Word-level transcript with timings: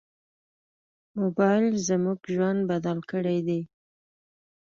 موبایل 1.19 1.65
زموږ 1.87 2.19
ژوند 2.33 2.59
بدل 2.69 2.97
کړی 3.11 3.37
دی. 3.47 3.61